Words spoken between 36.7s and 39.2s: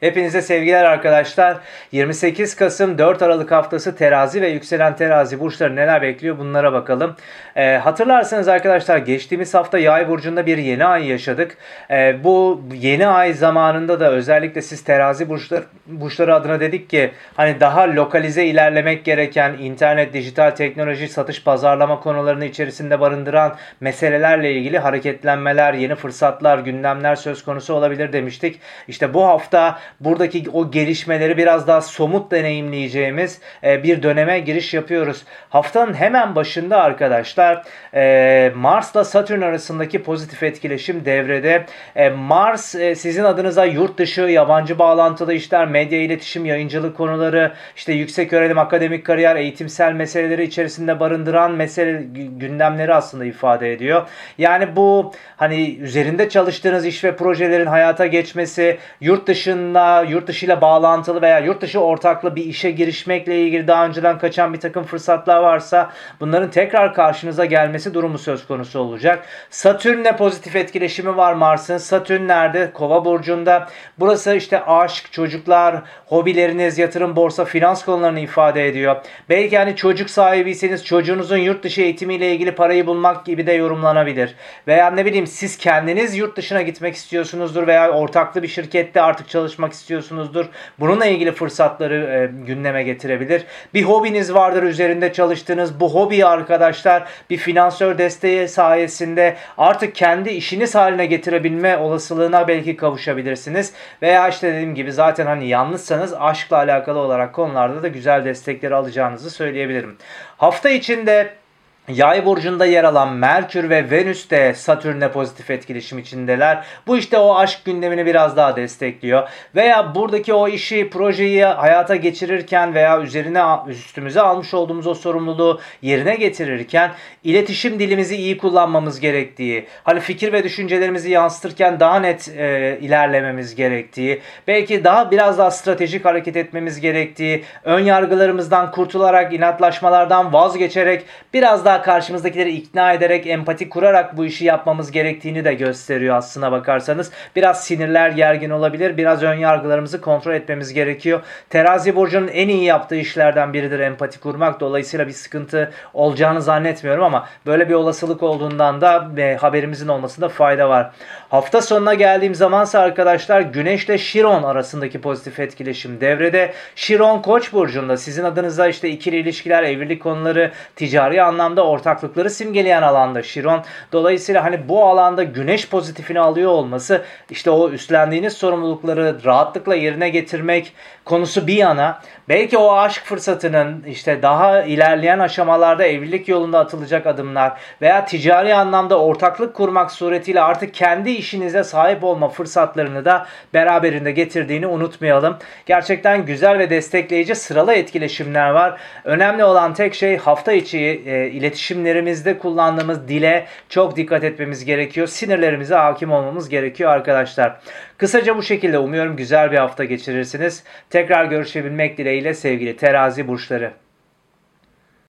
arkadaşlar e, Mars'la